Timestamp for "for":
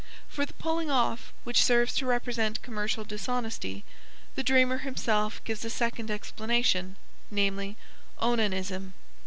0.27-0.47